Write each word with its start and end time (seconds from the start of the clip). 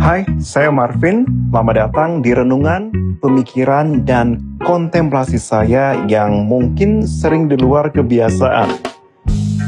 Hai, 0.00 0.24
saya 0.40 0.72
Marvin. 0.72 1.28
Selamat 1.52 1.76
datang 1.76 2.24
di 2.24 2.32
renungan, 2.32 2.88
pemikiran, 3.20 4.00
dan 4.08 4.40
kontemplasi 4.64 5.36
saya 5.36 5.92
yang 6.08 6.48
mungkin 6.48 7.04
sering 7.04 7.52
di 7.52 7.60
luar 7.60 7.92
kebiasaan. 7.92 8.80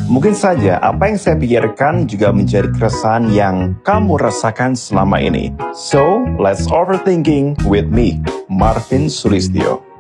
Mungkin 0.09 0.33
saja 0.33 0.81
apa 0.81 1.13
yang 1.13 1.21
saya 1.21 1.37
pikirkan 1.37 2.09
juga 2.09 2.33
menjadi 2.33 2.73
keresahan 2.73 3.29
yang 3.29 3.77
kamu 3.85 4.17
rasakan 4.17 4.73
selama 4.73 5.21
ini. 5.21 5.53
So, 5.77 6.25
let's 6.41 6.65
overthinking 6.65 7.69
with 7.69 7.93
me, 7.93 8.25
Marvin 8.49 9.13
Sulistyo. 9.13 9.92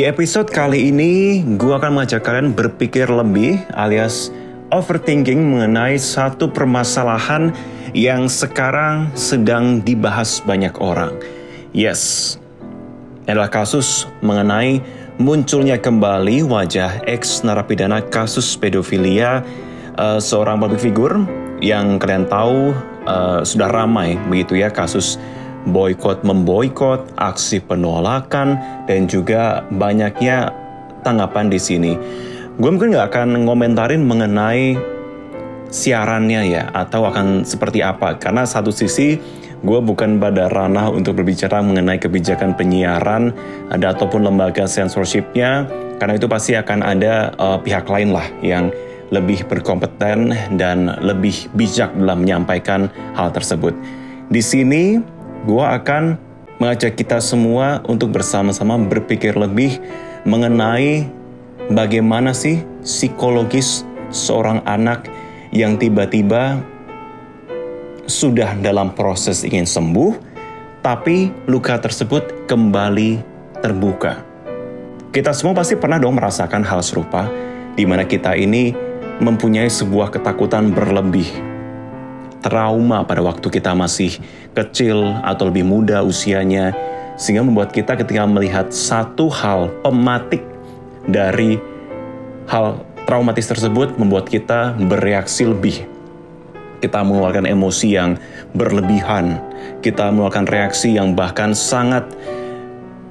Di 0.00 0.08
episode 0.08 0.48
kali 0.48 0.88
ini, 0.88 1.44
gue 1.60 1.76
akan 1.76 2.00
mengajak 2.00 2.24
kalian 2.24 2.56
berpikir 2.56 3.04
lebih 3.04 3.60
alias 3.76 4.32
overthinking 4.72 5.36
mengenai 5.36 6.00
satu 6.00 6.48
permasalahan 6.48 7.52
yang 7.92 8.24
sekarang 8.24 9.12
sedang 9.12 9.84
dibahas 9.84 10.40
banyak 10.40 10.72
orang. 10.80 11.20
Yes, 11.76 12.40
adalah 13.28 13.52
kasus 13.52 14.08
mengenai 14.24 14.80
munculnya 15.20 15.76
kembali 15.76 16.48
wajah 16.48 17.04
ex 17.04 17.44
narapidana 17.44 18.00
kasus 18.00 18.56
pedofilia 18.56 19.44
uh, 20.00 20.16
seorang 20.16 20.64
public 20.64 20.80
figure 20.80 21.20
yang 21.60 22.00
kalian 22.00 22.24
tahu 22.24 22.72
uh, 23.04 23.44
sudah 23.44 23.68
ramai 23.68 24.16
begitu 24.32 24.64
ya 24.64 24.72
kasus 24.72 25.20
boykot 25.68 26.24
memboykot, 26.24 27.16
aksi 27.20 27.60
penolakan, 27.60 28.56
dan 28.88 29.04
juga 29.04 29.66
banyaknya 29.68 30.54
tanggapan 31.04 31.52
di 31.52 31.60
sini. 31.60 31.92
Gue 32.56 32.70
mungkin 32.72 32.92
nggak 32.92 33.08
akan 33.12 33.28
ngomentarin 33.44 34.04
mengenai 34.04 34.76
siarannya 35.68 36.40
ya, 36.48 36.64
atau 36.72 37.04
akan 37.08 37.44
seperti 37.44 37.84
apa, 37.84 38.16
karena 38.16 38.48
satu 38.48 38.72
sisi 38.72 39.20
gue 39.60 39.80
bukan 39.84 40.16
pada 40.16 40.48
ranah 40.48 40.88
untuk 40.88 41.20
berbicara 41.20 41.60
mengenai 41.60 42.00
kebijakan 42.00 42.56
penyiaran 42.56 43.28
ada 43.68 43.92
ataupun 43.92 44.24
lembaga 44.24 44.64
censorshipnya, 44.64 45.68
karena 46.00 46.16
itu 46.16 46.24
pasti 46.24 46.56
akan 46.56 46.80
ada 46.80 47.36
uh, 47.36 47.60
pihak 47.60 47.84
lain 47.84 48.16
lah 48.16 48.24
yang 48.40 48.72
lebih 49.12 49.44
berkompeten 49.44 50.32
dan 50.56 50.96
lebih 51.04 51.50
bijak 51.52 51.92
dalam 51.92 52.24
menyampaikan 52.24 52.88
hal 53.12 53.28
tersebut. 53.34 53.76
Di 54.30 54.38
sini 54.38 55.02
gue 55.44 55.64
akan 55.64 56.20
mengajak 56.60 56.96
kita 57.00 57.16
semua 57.24 57.80
untuk 57.88 58.12
bersama-sama 58.12 58.76
berpikir 58.76 59.32
lebih 59.32 59.80
mengenai 60.28 61.08
bagaimana 61.72 62.36
sih 62.36 62.60
psikologis 62.84 63.88
seorang 64.12 64.60
anak 64.68 65.08
yang 65.50 65.80
tiba-tiba 65.80 66.60
sudah 68.04 68.58
dalam 68.58 68.92
proses 68.92 69.46
ingin 69.46 69.64
sembuh, 69.64 70.12
tapi 70.82 71.30
luka 71.46 71.78
tersebut 71.78 72.50
kembali 72.50 73.22
terbuka. 73.62 74.20
Kita 75.10 75.30
semua 75.34 75.54
pasti 75.56 75.78
pernah 75.78 75.98
dong 75.98 76.18
merasakan 76.18 76.62
hal 76.66 76.82
serupa, 76.82 77.26
di 77.78 77.86
mana 77.86 78.04
kita 78.04 78.34
ini 78.34 78.74
mempunyai 79.22 79.70
sebuah 79.70 80.10
ketakutan 80.10 80.74
berlebih 80.74 81.49
trauma 82.40 83.04
pada 83.04 83.20
waktu 83.20 83.46
kita 83.48 83.76
masih 83.76 84.16
kecil 84.56 85.16
atau 85.24 85.48
lebih 85.48 85.64
muda 85.64 86.00
usianya, 86.04 86.72
sehingga 87.20 87.44
membuat 87.44 87.70
kita 87.72 87.96
ketika 88.00 88.24
melihat 88.24 88.72
satu 88.72 89.28
hal 89.28 89.68
pematik 89.84 90.40
dari 91.04 91.60
hal 92.48 92.80
traumatis 93.04 93.48
tersebut 93.48 93.96
membuat 94.00 94.28
kita 94.28 94.74
bereaksi 94.76 95.46
lebih. 95.48 95.84
Kita 96.80 97.04
mengeluarkan 97.04 97.44
emosi 97.44 97.88
yang 97.92 98.16
berlebihan, 98.56 99.36
kita 99.84 100.08
mengeluarkan 100.08 100.48
reaksi 100.48 100.96
yang 100.96 101.12
bahkan 101.12 101.52
sangat 101.52 102.08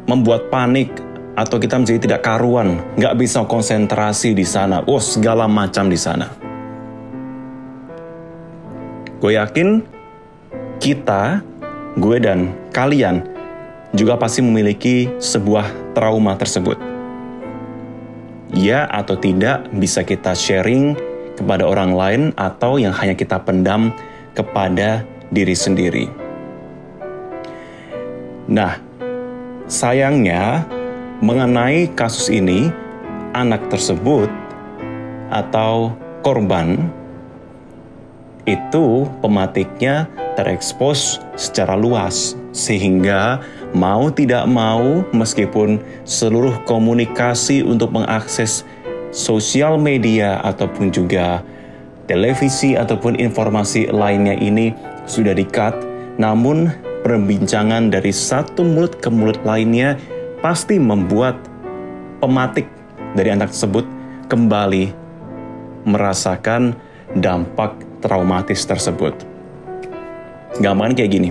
membuat 0.09 0.50
panik 0.50 0.89
atau 1.38 1.62
kita 1.62 1.78
menjadi 1.78 2.09
tidak 2.09 2.22
karuan, 2.25 2.81
nggak 2.97 3.13
bisa 3.22 3.45
konsentrasi 3.45 4.34
di 4.34 4.44
sana, 4.44 4.81
oh 4.89 4.97
segala 4.97 5.45
macam 5.45 5.85
di 5.85 5.95
sana. 5.95 6.48
Gue 9.19 9.35
yakin 9.35 9.84
kita, 10.80 11.44
gue 12.00 12.18
dan 12.24 12.56
kalian 12.72 13.28
juga 13.91 14.16
pasti 14.16 14.40
memiliki 14.40 15.12
sebuah 15.19 15.91
trauma 15.91 16.40
tersebut. 16.40 16.80
Ya 18.56 18.88
atau 18.88 19.19
tidak 19.19 19.68
bisa 19.75 20.07
kita 20.07 20.31
sharing 20.31 20.96
kepada 21.35 21.68
orang 21.68 21.91
lain 21.91 22.22
atau 22.40 22.80
yang 22.80 22.96
hanya 22.96 23.12
kita 23.12 23.44
pendam 23.44 23.91
kepada 24.31 25.03
diri 25.36 25.53
sendiri. 25.53 26.07
Nah, 28.47 28.80
sayangnya 29.68 30.63
mengenai 31.19 31.91
kasus 31.91 32.31
ini, 32.31 32.72
anak 33.36 33.68
tersebut 33.68 34.31
atau 35.30 35.94
korban 36.24 36.98
itu 38.49 39.05
pematiknya 39.21 40.09
terekspos 40.33 41.21
secara 41.37 41.77
luas 41.77 42.33
sehingga 42.49 43.43
mau 43.77 44.09
tidak 44.09 44.49
mau 44.49 45.05
meskipun 45.13 45.77
seluruh 46.07 46.57
komunikasi 46.65 47.61
untuk 47.61 47.93
mengakses 47.93 48.65
sosial 49.13 49.77
media 49.77 50.41
ataupun 50.41 50.89
juga 50.89 51.45
televisi 52.09 52.73
ataupun 52.73 53.21
informasi 53.21 53.93
lainnya 53.93 54.33
ini 54.33 54.73
sudah 55.05 55.38
di-cut 55.38 55.77
namun 56.17 56.73
perbincangan 57.05 57.93
dari 57.93 58.09
satu 58.09 58.65
mulut 58.65 58.97
ke 58.97 59.09
mulut 59.13 59.38
lainnya 59.45 59.95
pasti 60.41 60.81
membuat 60.81 61.38
pematik 62.19 62.65
dari 63.13 63.29
anak 63.33 63.53
tersebut 63.53 63.85
kembali 64.29 64.93
merasakan 65.85 66.75
dampak 67.17 67.88
traumatis 67.99 68.63
tersebut. 68.65 69.13
Gampang 70.59 70.97
kayak 70.97 71.11
gini. 71.11 71.29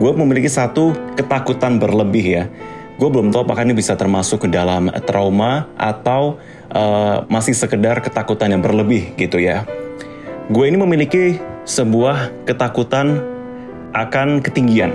Gue 0.00 0.12
memiliki 0.16 0.48
satu 0.48 0.96
ketakutan 1.14 1.76
berlebih 1.76 2.24
ya. 2.24 2.44
Gue 2.96 3.08
belum 3.12 3.32
tahu 3.32 3.44
apakah 3.44 3.64
ini 3.68 3.76
bisa 3.76 3.96
termasuk 3.96 4.44
ke 4.44 4.48
dalam 4.48 4.88
trauma 5.04 5.68
atau 5.76 6.40
uh, 6.72 7.24
masih 7.28 7.52
sekedar 7.52 8.00
ketakutan 8.00 8.52
yang 8.52 8.64
berlebih 8.64 9.12
gitu 9.20 9.36
ya. 9.36 9.68
Gue 10.48 10.72
ini 10.72 10.80
memiliki 10.80 11.36
sebuah 11.68 12.44
ketakutan 12.48 13.20
akan 13.92 14.40
ketinggian. 14.40 14.92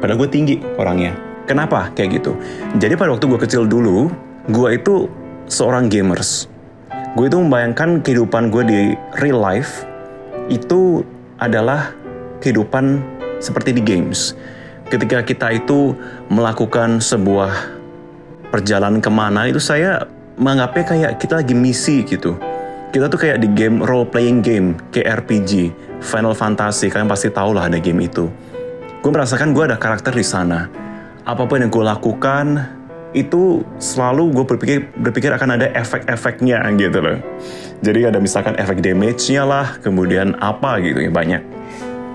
Padahal 0.00 0.20
gue 0.26 0.30
tinggi 0.30 0.56
orangnya. 0.76 1.16
Kenapa 1.48 1.94
kayak 1.94 2.20
gitu? 2.20 2.36
Jadi 2.76 2.98
pada 2.98 3.14
waktu 3.14 3.26
gue 3.30 3.40
kecil 3.40 3.62
dulu, 3.64 4.10
gue 4.50 4.68
itu 4.76 5.08
seorang 5.46 5.86
gamers 5.86 6.50
gue 7.16 7.32
itu 7.32 7.40
membayangkan 7.40 8.04
kehidupan 8.04 8.52
gue 8.52 8.62
di 8.68 8.80
real 9.24 9.40
life 9.40 9.88
itu 10.52 11.00
adalah 11.40 11.96
kehidupan 12.44 13.00
seperti 13.40 13.72
di 13.72 13.80
games. 13.80 14.36
Ketika 14.92 15.24
kita 15.24 15.48
itu 15.56 15.96
melakukan 16.28 17.00
sebuah 17.00 17.50
perjalanan 18.52 19.00
ke 19.00 19.08
mana 19.08 19.48
itu 19.48 19.56
saya 19.56 20.04
menganggapnya 20.36 20.84
kayak 20.84 21.12
kita 21.16 21.40
lagi 21.40 21.56
misi 21.56 22.04
gitu. 22.04 22.36
Kita 22.92 23.08
tuh 23.08 23.18
kayak 23.18 23.40
di 23.40 23.48
game 23.48 23.80
role 23.80 24.06
playing 24.06 24.44
game, 24.44 24.76
kayak 24.92 25.24
RPG, 25.24 25.72
Final 26.04 26.36
Fantasy, 26.36 26.92
kalian 26.92 27.08
pasti 27.08 27.32
tahu 27.32 27.56
lah 27.56 27.66
ada 27.66 27.80
game 27.80 28.04
itu. 28.04 28.28
Gue 29.00 29.10
merasakan 29.10 29.56
gue 29.56 29.64
ada 29.64 29.80
karakter 29.80 30.12
di 30.12 30.24
sana. 30.24 30.68
Apa 31.26 31.48
pun 31.48 31.64
yang 31.64 31.72
gue 31.72 31.82
lakukan, 31.82 32.75
itu 33.16 33.64
selalu 33.80 34.36
gue 34.36 34.44
berpikir 34.44 34.78
berpikir 35.00 35.32
akan 35.32 35.56
ada 35.56 35.72
efek-efeknya 35.72 36.60
gitu 36.76 37.00
loh. 37.00 37.18
Jadi 37.80 38.12
ada 38.12 38.20
misalkan 38.20 38.52
efek 38.60 38.84
damage-nya 38.84 39.48
lah, 39.48 39.80
kemudian 39.80 40.36
apa 40.36 40.76
gitu 40.84 41.00
ya 41.00 41.08
banyak. 41.08 41.42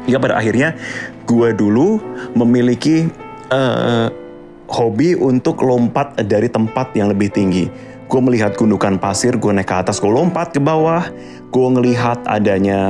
Ya 0.05 0.21
pada 0.21 0.37
akhirnya 0.37 0.77
gue 1.25 1.49
dulu 1.57 1.97
memiliki 2.37 3.09
uh, 3.49 4.13
hobi 4.69 5.17
untuk 5.17 5.65
lompat 5.65 6.21
dari 6.21 6.47
tempat 6.47 6.93
yang 6.93 7.09
lebih 7.09 7.33
tinggi. 7.33 7.65
Gue 8.05 8.21
melihat 8.21 8.53
gundukan 8.53 9.01
pasir, 9.01 9.41
gue 9.41 9.51
naik 9.55 9.71
ke 9.71 9.75
atas, 9.75 9.97
gue 9.97 10.11
lompat 10.11 10.53
ke 10.53 10.61
bawah, 10.61 11.01
gue 11.49 11.67
ngelihat 11.79 12.21
adanya 12.29 12.81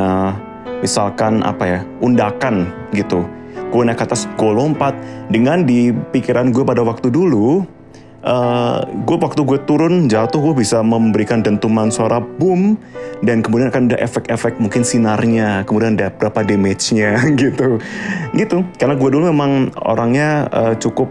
misalkan 0.84 1.46
apa 1.48 1.64
ya 1.64 1.80
undakan 2.04 2.68
gitu. 2.92 3.24
Gue 3.72 3.88
naik 3.88 4.04
ke 4.04 4.06
atas, 4.10 4.28
gue 4.36 4.52
lompat 4.52 4.98
dengan 5.32 5.64
di 5.64 5.94
pikiran 5.94 6.52
gue 6.52 6.64
pada 6.66 6.84
waktu 6.84 7.08
dulu 7.08 7.64
uh, 8.26 8.86
gue 8.86 9.18
waktu 9.18 9.42
gue 9.42 9.60
turun 9.66 10.06
jatuh 10.10 10.40
gue 10.42 10.56
bisa 10.62 10.82
memberikan 10.82 11.42
dentuman 11.42 11.90
suara 11.90 12.22
boom 12.22 12.78
dan 13.22 13.46
kemudian 13.46 13.70
akan 13.70 13.92
ada 13.92 13.98
efek-efek 14.02 14.58
mungkin 14.58 14.82
sinarnya 14.86 15.66
kemudian 15.66 15.98
ada 15.98 16.10
berapa 16.14 16.42
damage-nya 16.46 17.22
gitu. 17.42 17.82
Gitu. 18.34 18.58
Karena 18.78 18.96
gue 18.98 19.10
dulu 19.10 19.30
memang 19.30 19.74
orangnya 19.78 20.50
uh, 20.50 20.74
cukup 20.78 21.10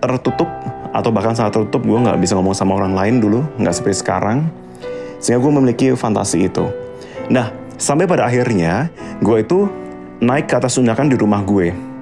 tertutup 0.00 0.48
atau 0.92 1.10
bahkan 1.10 1.32
sangat 1.32 1.60
tertutup. 1.60 1.84
Gue 1.84 1.98
nggak 2.00 2.20
bisa 2.20 2.36
ngomong 2.36 2.56
sama 2.56 2.76
orang 2.76 2.92
lain 2.92 3.20
dulu 3.20 3.40
nggak 3.60 3.74
seperti 3.74 4.04
sekarang. 4.04 4.48
Sehingga 5.20 5.40
gue 5.40 5.52
memiliki 5.52 5.86
fantasi 5.96 6.52
itu. 6.52 6.68
Nah 7.32 7.48
sampai 7.80 8.04
pada 8.04 8.28
akhirnya 8.28 8.92
gue 9.24 9.36
itu 9.40 9.66
naik 10.20 10.46
ke 10.46 10.54
atas 10.56 10.76
sundakan 10.76 11.10
di 11.10 11.16
rumah 11.18 11.42
gue 11.42 11.93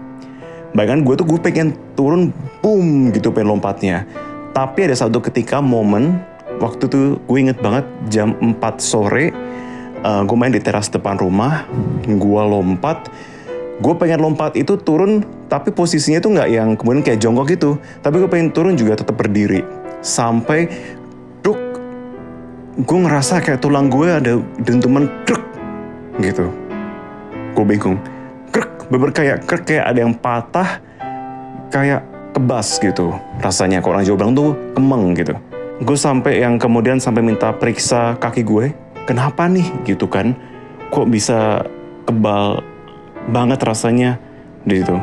Bahkan 0.72 1.04
gue 1.04 1.14
tuh 1.20 1.26
gue 1.28 1.40
pengen 1.40 1.76
turun, 1.92 2.32
boom 2.64 3.12
gitu 3.12 3.28
pengen 3.28 3.56
lompatnya. 3.56 4.08
Tapi 4.56 4.88
ada 4.88 4.96
satu 4.96 5.20
ketika 5.20 5.60
momen, 5.60 6.20
waktu 6.60 6.88
itu 6.88 7.20
gue 7.20 7.38
inget 7.38 7.60
banget 7.60 7.84
jam 8.08 8.36
4 8.40 8.56
sore, 8.80 9.32
uh, 10.04 10.24
gue 10.24 10.36
main 10.36 10.52
di 10.52 10.60
teras 10.60 10.88
depan 10.88 11.20
rumah, 11.20 11.68
gue 12.04 12.42
lompat, 12.44 13.08
gue 13.80 13.94
pengen 13.96 14.24
lompat 14.24 14.56
itu 14.56 14.80
turun, 14.80 15.24
tapi 15.48 15.72
posisinya 15.72 16.20
tuh 16.24 16.36
nggak 16.36 16.48
yang 16.48 16.68
kemudian 16.76 17.04
kayak 17.04 17.20
jongkok 17.20 17.52
gitu, 17.52 17.70
tapi 18.00 18.20
gue 18.20 18.28
pengen 18.28 18.48
turun 18.52 18.76
juga 18.76 18.96
tetap 18.96 19.16
berdiri. 19.16 19.64
Sampai, 20.00 20.68
duk, 21.44 21.60
gue 22.80 22.98
ngerasa 23.08 23.44
kayak 23.44 23.60
tulang 23.60 23.92
gue 23.92 24.08
ada 24.08 24.40
dentuman, 24.60 25.04
duk, 25.28 25.40
gitu. 26.20 26.48
Gue 27.52 27.64
bingung 27.68 28.00
beber 28.92 29.10
kayak 29.16 29.48
krek 29.48 29.64
kayak 29.64 29.88
ada 29.88 29.98
yang 30.04 30.12
patah 30.12 30.84
kayak 31.72 32.04
kebas 32.36 32.76
gitu 32.76 33.16
rasanya. 33.40 33.80
Kalau 33.80 33.96
orang 33.96 34.04
Jawa 34.04 34.16
bilang 34.20 34.36
tuh 34.36 34.52
kemeng 34.76 35.16
gitu. 35.16 35.32
Gue 35.80 35.96
sampai 35.96 36.44
yang 36.44 36.60
kemudian 36.60 37.00
sampai 37.00 37.24
minta 37.24 37.48
periksa 37.56 38.20
kaki 38.20 38.44
gue 38.44 38.76
kenapa 39.08 39.48
nih? 39.48 39.64
gitu 39.88 40.04
kan. 40.04 40.36
Kok 40.92 41.08
bisa 41.08 41.64
kebal 42.04 42.60
banget 43.32 43.64
rasanya? 43.64 44.20
Di 44.68 44.84
situ 44.84 45.00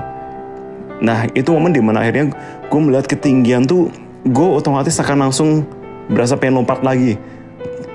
nah 1.00 1.24
itu 1.32 1.50
momen 1.56 1.72
di 1.72 1.80
mana 1.80 2.04
akhirnya 2.04 2.36
gue 2.68 2.80
melihat 2.80 3.08
ketinggian 3.08 3.64
tuh 3.64 3.88
gue 4.28 4.48
otomatis 4.52 5.00
akan 5.00 5.28
langsung 5.28 5.64
berasa 6.12 6.36
pengen 6.36 6.64
lompat 6.64 6.84
lagi 6.84 7.16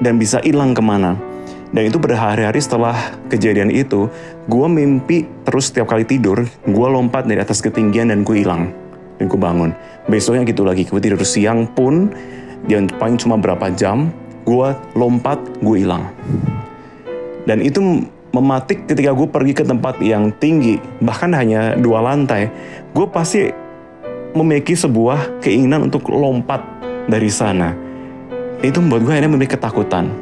dan 0.01 0.17
bisa 0.17 0.41
hilang 0.41 0.73
ke 0.73 0.81
mana 0.81 1.21
dan 1.75 1.91
itu 1.91 1.99
berhari-hari 1.99 2.63
setelah 2.63 2.95
kejadian 3.27 3.67
itu, 3.75 4.07
gue 4.47 4.67
mimpi 4.71 5.27
terus 5.43 5.75
setiap 5.75 5.91
kali 5.91 6.07
tidur, 6.07 6.47
gue 6.47 6.87
lompat 6.87 7.27
dari 7.27 7.43
atas 7.43 7.59
ketinggian 7.59 8.15
dan 8.15 8.23
gue 8.23 8.47
hilang. 8.47 8.71
Dan 9.19 9.27
gue 9.27 9.35
bangun. 9.35 9.75
Besoknya 10.07 10.47
gitu 10.47 10.63
lagi, 10.63 10.87
gue 10.87 11.03
tidur 11.03 11.19
siang 11.27 11.67
pun, 11.67 12.15
yang 12.71 12.87
paling 12.87 13.19
cuma 13.19 13.35
berapa 13.35 13.75
jam, 13.75 14.15
gue 14.47 14.69
lompat, 14.95 15.43
gue 15.59 15.83
hilang. 15.83 16.15
Dan 17.43 17.59
itu 17.59 18.07
mematik 18.31 18.87
ketika 18.87 19.11
gue 19.11 19.27
pergi 19.27 19.53
ke 19.59 19.67
tempat 19.67 19.99
yang 19.99 20.31
tinggi, 20.39 20.79
bahkan 21.03 21.35
hanya 21.35 21.75
dua 21.75 22.07
lantai, 22.07 22.55
gue 22.95 23.07
pasti 23.11 23.51
memiliki 24.31 24.79
sebuah 24.79 25.43
keinginan 25.43 25.91
untuk 25.91 26.07
lompat 26.07 26.63
dari 27.11 27.31
sana. 27.35 27.75
Itu 28.63 28.79
membuat 28.79 29.11
gue 29.11 29.13
akhirnya 29.19 29.31
memiliki 29.35 29.59
ketakutan. 29.59 30.15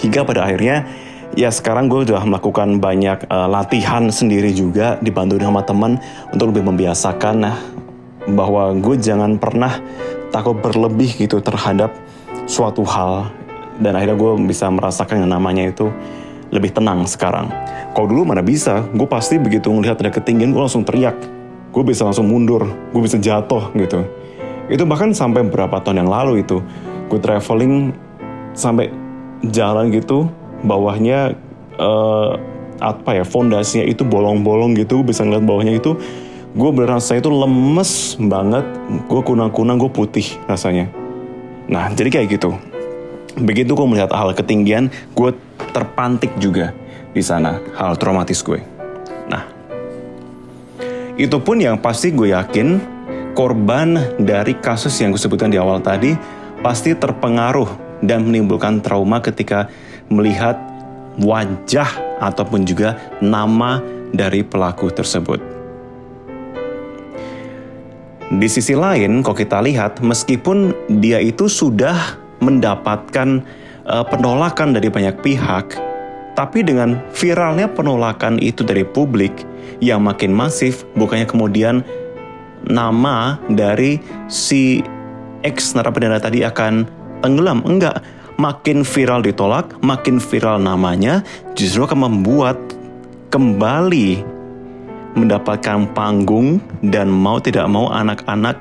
Hingga 0.00 0.26
pada 0.26 0.46
akhirnya 0.46 0.86
ya 1.34 1.50
sekarang 1.50 1.90
gue 1.90 2.06
udah 2.10 2.22
melakukan 2.22 2.78
banyak 2.78 3.26
uh, 3.26 3.50
latihan 3.50 4.06
sendiri 4.10 4.54
juga 4.54 4.98
dibantu 5.02 5.38
sama 5.42 5.62
teman 5.66 5.98
untuk 6.30 6.54
lebih 6.54 6.70
membiasakan 6.70 7.34
nah 7.42 7.58
bahwa 8.30 8.72
gue 8.78 8.96
jangan 8.96 9.36
pernah 9.36 9.82
takut 10.30 10.56
berlebih 10.58 11.26
gitu 11.26 11.42
terhadap 11.42 11.92
suatu 12.46 12.86
hal 12.86 13.28
dan 13.82 13.98
akhirnya 13.98 14.16
gue 14.16 14.32
bisa 14.46 14.70
merasakan 14.70 15.26
yang 15.26 15.32
namanya 15.34 15.70
itu 15.70 15.90
lebih 16.54 16.70
tenang 16.70 17.02
sekarang. 17.10 17.50
Kalau 17.94 18.06
dulu 18.06 18.22
mana 18.30 18.42
bisa, 18.42 18.86
gue 18.94 19.08
pasti 19.10 19.42
begitu 19.42 19.74
melihat 19.74 19.98
ada 19.98 20.14
ketinggian 20.14 20.54
gue 20.54 20.62
langsung 20.62 20.86
teriak, 20.86 21.18
gue 21.74 21.82
bisa 21.82 22.06
langsung 22.06 22.30
mundur, 22.30 22.62
gue 22.94 23.02
bisa 23.02 23.18
jatuh 23.18 23.74
gitu. 23.74 24.06
Itu 24.70 24.86
bahkan 24.86 25.10
sampai 25.10 25.42
beberapa 25.42 25.82
tahun 25.82 26.06
yang 26.06 26.10
lalu 26.10 26.46
itu, 26.46 26.62
gue 27.10 27.18
traveling 27.18 27.90
sampai 28.54 29.03
jalan 29.50 29.92
gitu 29.92 30.30
bawahnya 30.64 31.36
uh, 31.76 32.38
apa 32.80 33.22
ya 33.22 33.24
fondasinya 33.24 33.86
itu 33.86 34.02
bolong-bolong 34.02 34.74
gitu 34.76 35.04
bisa 35.04 35.22
ngeliat 35.22 35.44
bawahnya 35.44 35.78
itu 35.78 35.96
gue 36.54 36.70
berasa 36.70 37.18
itu 37.18 37.26
lemes 37.28 38.14
banget 38.18 38.62
gue 39.10 39.20
kunang-kunang 39.26 39.74
gue 39.78 39.90
putih 39.90 40.38
rasanya. 40.46 40.86
Nah 41.66 41.90
jadi 41.90 42.20
kayak 42.20 42.38
gitu. 42.38 42.54
Begitu 43.34 43.74
gue 43.74 43.86
melihat 43.88 44.14
hal 44.14 44.30
ketinggian 44.30 44.92
gue 45.18 45.34
terpantik 45.74 46.30
juga 46.38 46.70
di 47.10 47.22
sana 47.22 47.58
hal 47.74 47.98
traumatis 47.98 48.38
gue. 48.46 48.62
Nah 49.26 49.42
itu 51.18 51.34
pun 51.42 51.58
yang 51.58 51.78
pasti 51.78 52.14
gue 52.14 52.30
yakin 52.30 52.78
korban 53.34 54.14
dari 54.22 54.54
kasus 54.54 54.94
yang 55.02 55.10
gue 55.10 55.18
sebutkan 55.18 55.50
di 55.50 55.58
awal 55.58 55.82
tadi 55.82 56.14
pasti 56.62 56.94
terpengaruh 56.94 57.83
dan 58.04 58.28
menimbulkan 58.28 58.84
trauma 58.84 59.18
ketika 59.24 59.68
melihat 60.12 60.60
wajah 61.20 61.88
ataupun 62.20 62.68
juga 62.68 62.98
nama 63.18 63.80
dari 64.14 64.44
pelaku 64.46 64.90
tersebut. 64.92 65.40
Di 68.34 68.48
sisi 68.50 68.74
lain, 68.74 69.20
kalau 69.20 69.36
kita 69.36 69.60
lihat, 69.60 70.00
meskipun 70.00 70.72
dia 70.98 71.20
itu 71.20 71.46
sudah 71.46 72.18
mendapatkan 72.42 73.44
uh, 73.86 74.04
penolakan 74.08 74.74
dari 74.74 74.88
banyak 74.90 75.20
pihak, 75.22 75.78
tapi 76.34 76.66
dengan 76.66 76.98
viralnya 77.14 77.70
penolakan 77.70 78.42
itu 78.42 78.66
dari 78.66 78.82
publik 78.82 79.44
yang 79.78 80.02
makin 80.02 80.34
masif, 80.34 80.82
bukannya 80.98 81.28
kemudian 81.28 81.84
nama 82.64 83.36
dari 83.52 84.00
si 84.26 84.80
ex 85.44 85.76
narapidana 85.76 86.16
tadi 86.16 86.40
akan 86.42 87.03
tenggelam, 87.24 87.64
enggak. 87.64 88.04
Makin 88.36 88.84
viral 88.84 89.24
ditolak, 89.24 89.78
makin 89.80 90.20
viral 90.20 90.60
namanya, 90.60 91.24
justru 91.56 91.86
akan 91.86 92.10
membuat 92.10 92.58
kembali 93.32 94.20
mendapatkan 95.14 95.86
panggung 95.94 96.58
dan 96.82 97.08
mau 97.08 97.38
tidak 97.38 97.70
mau 97.70 97.88
anak-anak 97.88 98.60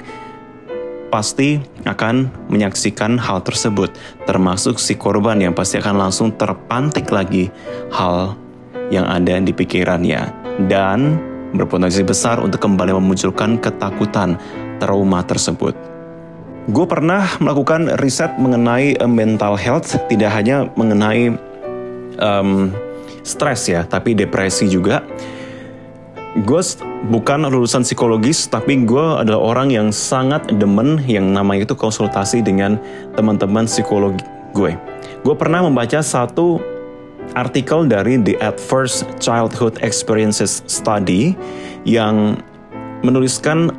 pasti 1.13 1.61
akan 1.85 2.29
menyaksikan 2.49 3.21
hal 3.21 3.45
tersebut, 3.45 3.93
termasuk 4.25 4.81
si 4.81 4.97
korban 4.97 5.37
yang 5.37 5.53
pasti 5.53 5.77
akan 5.77 6.09
langsung 6.09 6.33
terpantik 6.33 7.09
lagi 7.13 7.53
hal 7.93 8.33
yang 8.89 9.05
ada 9.05 9.37
di 9.37 9.53
pikirannya 9.53 10.33
dan 10.65 11.21
berpotensi 11.53 12.01
besar 12.01 12.41
untuk 12.41 12.57
kembali 12.61 12.97
memunculkan 12.97 13.61
ketakutan 13.61 14.41
trauma 14.81 15.21
tersebut. 15.21 15.92
Gue 16.71 16.87
pernah 16.87 17.27
melakukan 17.43 17.99
riset 17.99 18.39
mengenai 18.39 18.95
uh, 19.03 19.09
mental 19.09 19.59
health, 19.59 19.99
tidak 20.07 20.31
hanya 20.31 20.71
mengenai 20.79 21.35
um, 22.23 22.71
stres 23.27 23.67
ya, 23.67 23.83
tapi 23.83 24.15
depresi 24.15 24.71
juga. 24.71 25.03
Gue 26.47 26.63
bukan 27.11 27.51
lulusan 27.51 27.83
psikologis, 27.83 28.47
tapi 28.47 28.79
gue 28.87 29.05
adalah 29.19 29.43
orang 29.43 29.75
yang 29.75 29.91
sangat 29.91 30.47
demen 30.55 31.03
yang 31.03 31.35
namanya 31.35 31.67
itu 31.67 31.75
konsultasi 31.75 32.39
dengan 32.39 32.79
teman-teman 33.19 33.67
psikologi 33.67 34.23
gue. 34.55 34.71
Gue 35.27 35.35
pernah 35.35 35.67
membaca 35.67 35.99
satu 35.99 36.63
artikel 37.35 37.91
dari 37.91 38.15
The 38.23 38.39
Adverse 38.39 39.03
Childhood 39.19 39.83
Experiences 39.83 40.63
Study 40.71 41.35
yang 41.83 42.39
menuliskan 43.03 43.72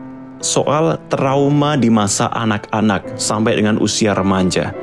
soal 0.44 1.00
trauma 1.08 1.80
di 1.80 1.88
masa 1.88 2.28
anak-anak 2.28 3.16
sampai 3.16 3.56
dengan 3.56 3.80
usia 3.80 4.12
remaja. 4.12 4.76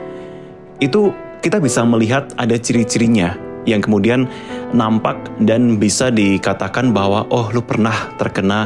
Itu 0.81 1.13
kita 1.45 1.61
bisa 1.61 1.85
melihat 1.85 2.33
ada 2.35 2.57
ciri-cirinya 2.57 3.37
yang 3.69 3.85
kemudian 3.85 4.25
nampak 4.73 5.21
dan 5.37 5.77
bisa 5.77 6.09
dikatakan 6.09 6.89
bahwa 6.89 7.29
oh 7.29 7.53
lu 7.53 7.61
pernah 7.61 7.93
terkena 8.17 8.65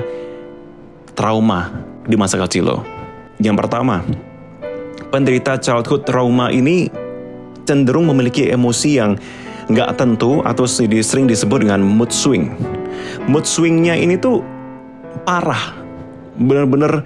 trauma 1.12 1.68
di 2.08 2.16
masa 2.16 2.40
kecil 2.40 2.72
lo. 2.72 2.80
Yang 3.44 3.68
pertama, 3.68 4.00
penderita 5.12 5.60
childhood 5.60 6.08
trauma 6.08 6.48
ini 6.48 6.88
cenderung 7.68 8.08
memiliki 8.08 8.48
emosi 8.48 8.90
yang 8.96 9.20
nggak 9.68 10.00
tentu 10.00 10.40
atau 10.48 10.64
sering 10.64 11.28
disebut 11.28 11.68
dengan 11.68 11.84
mood 11.84 12.16
swing. 12.16 12.56
Mood 13.28 13.44
swingnya 13.44 14.00
ini 14.00 14.16
tuh 14.16 14.40
parah 15.28 15.85
benar-benar 16.40 17.04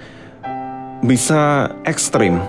bisa 1.03 1.71
ekstrim. 1.87 2.39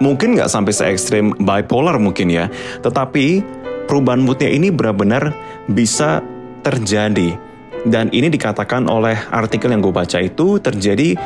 Mungkin 0.00 0.38
nggak 0.38 0.48
sampai 0.48 0.72
se 0.72 0.88
ekstrim 0.88 1.36
bipolar 1.36 2.00
mungkin 2.00 2.32
ya, 2.32 2.48
tetapi 2.80 3.44
perubahan 3.84 4.24
moodnya 4.24 4.48
ini 4.48 4.72
benar-benar 4.72 5.36
bisa 5.68 6.24
terjadi. 6.64 7.36
Dan 7.84 8.12
ini 8.12 8.28
dikatakan 8.28 8.88
oleh 8.88 9.16
artikel 9.32 9.72
yang 9.72 9.80
gue 9.80 9.92
baca 9.92 10.20
itu 10.20 10.60
terjadi 10.60 11.16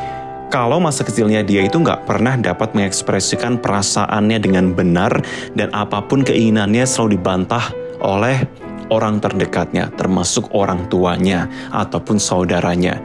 kalau 0.54 0.78
masa 0.78 1.02
kecilnya 1.02 1.42
dia 1.42 1.66
itu 1.66 1.82
nggak 1.82 2.06
pernah 2.06 2.38
dapat 2.38 2.78
mengekspresikan 2.78 3.58
perasaannya 3.58 4.38
dengan 4.38 4.70
benar 4.70 5.18
dan 5.58 5.66
apa 5.74 5.98
pun 6.06 6.22
keinginannya 6.22 6.86
selalu 6.86 7.18
dibantah 7.18 7.74
oleh 7.98 8.46
orang 8.92 9.18
terdekatnya, 9.18 9.90
termasuk 9.98 10.54
orang 10.54 10.86
tuanya 10.86 11.50
ataupun 11.74 12.22
saudaranya. 12.22 13.02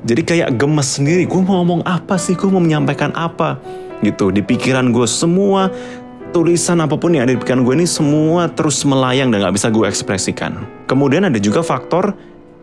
Jadi 0.00 0.22
kayak 0.24 0.56
gemes 0.56 0.96
sendiri, 0.96 1.28
gue 1.28 1.40
mau 1.44 1.60
ngomong 1.60 1.84
apa 1.84 2.16
sih, 2.16 2.32
gue 2.32 2.48
mau 2.48 2.62
menyampaikan 2.62 3.12
apa 3.12 3.60
gitu. 4.00 4.32
Di 4.32 4.40
pikiran 4.40 4.96
gue 4.96 5.04
semua 5.04 5.68
tulisan 6.32 6.80
apa 6.80 6.96
pun 6.96 7.12
yang 7.12 7.28
ada 7.28 7.36
di 7.36 7.40
pikiran 7.42 7.66
gue 7.66 7.74
ini 7.84 7.88
semua 7.90 8.48
terus 8.48 8.80
melayang 8.86 9.28
dan 9.28 9.44
gak 9.44 9.54
bisa 9.60 9.68
gue 9.68 9.84
ekspresikan. 9.84 10.64
Kemudian 10.88 11.28
ada 11.28 11.36
juga 11.36 11.60
faktor 11.60 12.16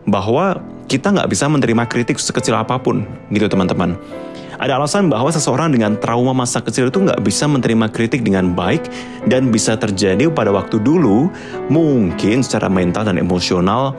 bahwa 0.08 0.58
kita 0.88 1.12
nggak 1.12 1.28
bisa 1.28 1.44
menerima 1.52 1.84
kritik 1.84 2.16
sekecil 2.16 2.56
apa 2.56 2.80
pun, 2.80 3.04
gitu 3.28 3.44
teman-teman. 3.44 3.94
Ada 4.58 4.74
alasan 4.74 5.06
bahwa 5.06 5.30
seseorang 5.30 5.70
dengan 5.70 5.94
trauma 6.00 6.34
masa 6.34 6.58
kecil 6.58 6.90
itu 6.90 6.98
nggak 6.98 7.22
bisa 7.22 7.46
menerima 7.46 7.86
kritik 7.94 8.26
dengan 8.26 8.56
baik 8.56 8.90
dan 9.30 9.54
bisa 9.54 9.78
terjadi 9.78 10.26
pada 10.34 10.50
waktu 10.50 10.82
dulu 10.82 11.30
mungkin 11.70 12.42
secara 12.42 12.66
mental 12.66 13.06
dan 13.06 13.22
emosional 13.22 13.94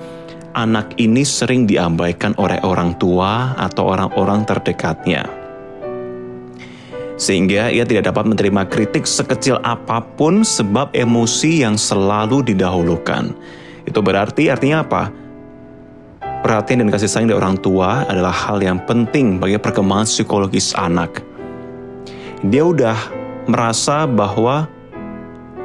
anak 0.54 0.98
ini 0.98 1.22
sering 1.22 1.70
diabaikan 1.70 2.34
oleh 2.38 2.58
orang 2.66 2.98
tua 2.98 3.54
atau 3.58 3.94
orang-orang 3.94 4.46
terdekatnya. 4.46 5.26
Sehingga 7.20 7.68
ia 7.68 7.84
tidak 7.84 8.16
dapat 8.16 8.32
menerima 8.32 8.64
kritik 8.72 9.04
sekecil 9.04 9.60
apa 9.60 10.00
pun 10.00 10.42
sebab 10.42 10.96
emosi 10.96 11.68
yang 11.68 11.76
selalu 11.76 12.48
didahulukan. 12.48 13.36
Itu 13.84 14.00
berarti 14.00 14.48
artinya 14.48 14.88
apa? 14.88 15.12
Perhatian 16.40 16.80
dan 16.80 16.90
kasih 16.90 17.12
sayang 17.12 17.28
dari 17.28 17.36
orang 17.36 17.60
tua 17.60 18.08
adalah 18.08 18.32
hal 18.32 18.64
yang 18.64 18.80
penting 18.88 19.44
bagi 19.44 19.60
perkembangan 19.60 20.08
psikologis 20.08 20.72
anak. 20.72 21.20
Dia 22.48 22.64
udah 22.64 22.96
merasa 23.52 24.08
bahwa 24.08 24.72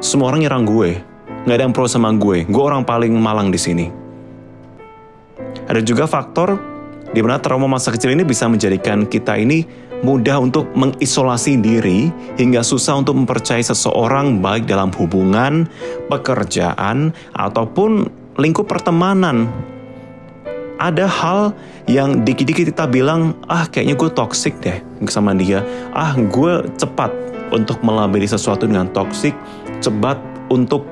semua 0.03 0.35
orang 0.35 0.43
nyerang 0.43 0.67
gue, 0.67 0.99
nggak 1.47 1.55
ada 1.55 1.63
yang 1.63 1.71
pro 1.71 1.87
sama 1.87 2.11
gue, 2.11 2.43
gue 2.43 2.63
orang 2.63 2.83
paling 2.83 3.15
malang 3.15 3.47
di 3.47 3.55
sini. 3.55 4.04
Ada 5.65 5.81
juga 5.81 6.05
faktor 6.05 6.57
di 7.11 7.23
mana 7.23 7.39
trauma 7.39 7.69
masa 7.69 7.95
kecil 7.95 8.11
ini 8.11 8.27
bisa 8.27 8.49
menjadikan 8.49 9.07
kita 9.07 9.39
ini 9.39 9.63
mudah 10.03 10.37
untuk 10.37 10.69
mengisolasi 10.75 11.57
diri 11.57 12.11
hingga 12.35 12.61
susah 12.61 12.99
untuk 12.99 13.15
mempercayai 13.15 13.63
seseorang 13.63 14.43
baik 14.43 14.67
dalam 14.67 14.91
hubungan, 14.99 15.65
pekerjaan, 16.11 17.15
ataupun 17.33 18.11
lingkup 18.35 18.67
pertemanan 18.67 19.47
ada 20.75 21.07
hal 21.07 21.55
yang 21.87 22.27
dikit-dikit 22.27 22.75
kita 22.75 22.85
bilang, 22.89 23.37
ah 23.47 23.63
kayaknya 23.69 23.95
gue 23.95 24.09
toxic 24.11 24.59
deh 24.59 24.83
sama 25.07 25.31
dia. 25.37 25.63
Ah 25.95 26.13
gue 26.17 26.67
cepat 26.75 27.11
untuk 27.55 27.79
melabeli 27.79 28.27
sesuatu 28.27 28.67
dengan 28.67 28.91
toxic, 28.91 29.31
cepat 29.79 30.19
untuk 30.51 30.83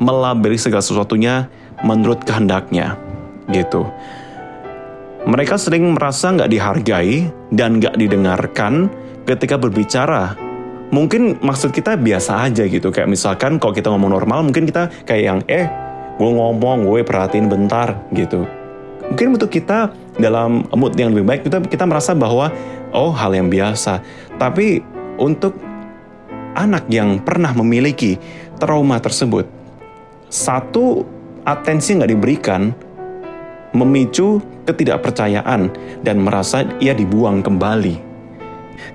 melabeli 0.00 0.56
segala 0.56 0.80
sesuatunya 0.80 1.52
menurut 1.84 2.24
kehendaknya. 2.24 2.96
Gitu. 3.50 3.82
Mereka 5.26 5.60
sering 5.60 5.84
merasa 5.92 6.32
nggak 6.32 6.48
dihargai 6.48 7.28
dan 7.52 7.76
nggak 7.76 7.98
didengarkan 8.00 8.88
ketika 9.28 9.60
berbicara. 9.60 10.32
Mungkin 10.90 11.38
maksud 11.38 11.70
kita 11.70 11.94
biasa 11.94 12.50
aja 12.50 12.66
gitu, 12.66 12.90
kayak 12.90 13.06
misalkan 13.06 13.62
kalau 13.62 13.70
kita 13.70 13.92
ngomong 13.94 14.10
normal, 14.10 14.42
mungkin 14.42 14.66
kita 14.66 14.90
kayak 15.06 15.22
yang, 15.22 15.38
eh, 15.46 15.70
gue 16.18 16.30
ngomong, 16.34 16.82
gue 16.82 17.06
perhatiin 17.06 17.46
bentar 17.46 17.94
gitu 18.10 18.42
Mungkin 19.10 19.34
untuk 19.34 19.50
kita 19.50 19.90
dalam 20.22 20.62
mood 20.70 20.94
yang 20.94 21.10
lebih 21.10 21.26
baik 21.26 21.42
kita 21.42 21.58
kita 21.66 21.82
merasa 21.82 22.14
bahwa 22.14 22.54
oh 22.94 23.10
hal 23.10 23.34
yang 23.34 23.50
biasa. 23.50 23.98
Tapi 24.38 24.78
untuk 25.18 25.58
anak 26.54 26.86
yang 26.86 27.18
pernah 27.18 27.50
memiliki 27.50 28.14
trauma 28.62 29.02
tersebut, 29.02 29.50
satu 30.30 31.02
atensi 31.42 31.98
nggak 31.98 32.10
diberikan 32.14 32.70
memicu 33.76 34.42
ketidakpercayaan 34.66 35.70
dan 36.02 36.16
merasa 36.22 36.66
ia 36.82 36.94
dibuang 36.94 37.42
kembali. 37.44 38.10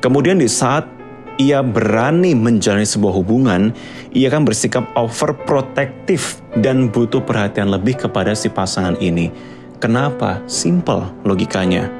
Kemudian 0.01 0.41
di 0.41 0.49
saat 0.49 0.87
ia 1.35 1.59
berani 1.59 2.31
menjalani 2.31 2.87
sebuah 2.87 3.13
hubungan, 3.15 3.75
ia 4.15 4.31
akan 4.31 4.47
bersikap 4.47 4.87
overprotective 4.95 6.39
dan 6.59 6.87
butuh 6.87 7.19
perhatian 7.19 7.69
lebih 7.71 8.07
kepada 8.07 8.31
si 8.31 8.47
pasangan 8.47 8.95
ini 9.03 9.55
Kenapa? 9.75 10.39
Simple 10.47 11.03
logikanya. 11.27 11.91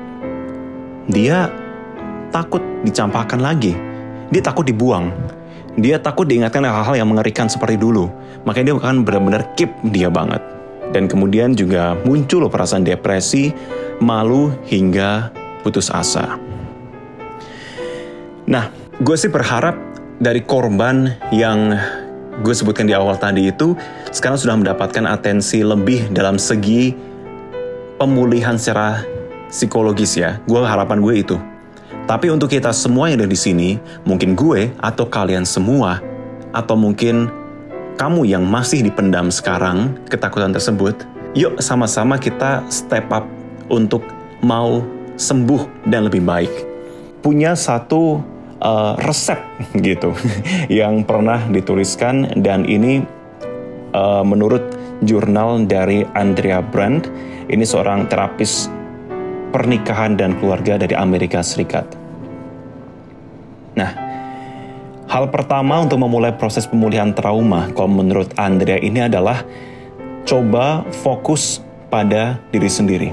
Dia 1.11 1.51
takut 2.31 2.63
dicampakkan 2.87 3.43
lagi. 3.43 3.75
Dia 4.31 4.41
takut 4.41 4.63
dibuang. 4.63 5.11
Dia 5.75 5.99
takut 5.99 6.23
diingatkan 6.23 6.63
hal-hal 6.63 6.95
yang 6.95 7.11
mengerikan 7.11 7.51
seperti 7.51 7.75
dulu. 7.75 8.07
Makanya 8.47 8.71
dia 8.71 8.75
akan 8.79 9.03
benar-benar 9.03 9.43
keep 9.59 9.69
dia 9.91 10.07
banget. 10.07 10.54
Dan 10.93 11.09
kemudian 11.09 11.57
juga 11.57 11.97
muncul 12.05 12.47
perasaan 12.49 12.85
depresi, 12.85 13.53
malu, 14.03 14.53
hingga 14.69 15.33
putus 15.65 15.89
asa. 15.89 16.37
Nah, 18.45 18.69
gue 19.01 19.15
sih 19.17 19.33
berharap 19.33 19.73
dari 20.21 20.45
korban 20.45 21.17
yang 21.33 21.73
gue 22.45 22.53
sebutkan 22.53 22.85
di 22.85 22.93
awal 22.93 23.15
tadi 23.15 23.49
itu 23.49 23.73
sekarang 24.11 24.37
sudah 24.37 24.55
mendapatkan 24.59 25.07
atensi 25.07 25.63
lebih 25.63 26.11
dalam 26.11 26.35
segi 26.35 26.95
pemulihan 27.97 28.59
secara 28.59 29.03
psikologis 29.49 30.19
ya. 30.19 30.39
Gue 30.45 30.63
harapan 30.63 30.99
gue 31.01 31.15
itu. 31.15 31.37
Tapi 32.05 32.29
untuk 32.29 32.53
kita 32.53 32.69
semua 32.69 33.09
yang 33.09 33.25
ada 33.25 33.29
di 33.31 33.39
sini, 33.39 33.81
mungkin 34.05 34.37
gue 34.37 34.69
atau 34.77 35.09
kalian 35.09 35.41
semua, 35.41 35.97
atau 36.53 36.77
mungkin 36.77 37.27
kamu 37.95 38.27
yang 38.27 38.43
masih 38.43 38.83
dipendam 38.83 39.31
sekarang 39.31 39.95
ketakutan 40.11 40.51
tersebut, 40.51 41.07
yuk 41.31 41.59
sama-sama 41.63 42.19
kita 42.19 42.63
step 42.67 43.07
up 43.11 43.23
untuk 43.71 44.03
mau 44.43 44.83
sembuh 45.15 45.87
dan 45.87 46.11
lebih 46.11 46.23
baik. 46.23 46.53
Punya 47.23 47.55
satu 47.55 48.19
uh, 48.59 48.93
resep 48.99 49.39
gitu 49.87 50.11
yang 50.83 51.07
pernah 51.07 51.39
dituliskan 51.47 52.35
dan 52.43 52.67
ini 52.67 53.01
uh, 53.95 54.23
menurut 54.27 54.75
jurnal 55.03 55.63
dari 55.67 56.03
Andrea 56.15 56.59
Brand 56.63 57.07
ini 57.47 57.63
seorang 57.63 58.07
terapis 58.11 58.67
pernikahan 59.55 60.19
dan 60.19 60.35
keluarga 60.35 60.75
dari 60.75 60.95
Amerika 60.99 61.39
Serikat. 61.39 61.87
Nah, 63.75 64.04
hal 65.05 65.29
pertama 65.29 65.81
untuk 65.81 66.01
memulai 66.01 66.33
proses 66.33 66.65
pemulihan 66.65 67.13
trauma, 67.13 67.69
kalau 67.73 67.89
menurut 68.01 68.33
Andrea 68.37 68.81
ini 68.81 69.05
adalah 69.05 69.45
coba 70.25 70.81
fokus 71.05 71.61
pada 71.93 72.41
diri 72.49 72.69
sendiri. 72.69 73.09